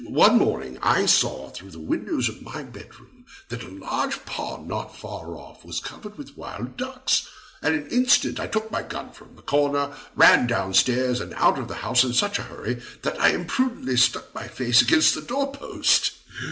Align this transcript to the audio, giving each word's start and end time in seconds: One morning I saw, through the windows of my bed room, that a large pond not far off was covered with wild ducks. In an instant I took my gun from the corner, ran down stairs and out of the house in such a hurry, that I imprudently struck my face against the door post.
One 0.07 0.39
morning 0.39 0.79
I 0.81 1.05
saw, 1.05 1.51
through 1.51 1.69
the 1.69 1.77
windows 1.77 2.27
of 2.27 2.41
my 2.41 2.63
bed 2.63 2.99
room, 2.99 3.23
that 3.49 3.61
a 3.61 3.67
large 3.69 4.25
pond 4.25 4.67
not 4.67 4.97
far 4.97 5.37
off 5.37 5.63
was 5.63 5.79
covered 5.79 6.17
with 6.17 6.35
wild 6.35 6.75
ducks. 6.75 7.27
In 7.61 7.75
an 7.75 7.87
instant 7.89 8.39
I 8.39 8.47
took 8.47 8.71
my 8.71 8.81
gun 8.81 9.11
from 9.11 9.35
the 9.35 9.43
corner, 9.43 9.95
ran 10.15 10.47
down 10.47 10.73
stairs 10.73 11.21
and 11.21 11.35
out 11.35 11.59
of 11.59 11.67
the 11.67 11.75
house 11.85 12.03
in 12.03 12.13
such 12.13 12.39
a 12.39 12.49
hurry, 12.49 12.81
that 13.03 13.21
I 13.21 13.29
imprudently 13.29 13.95
struck 13.95 14.33
my 14.33 14.47
face 14.47 14.81
against 14.81 15.13
the 15.13 15.21
door 15.21 15.51
post. 15.51 16.13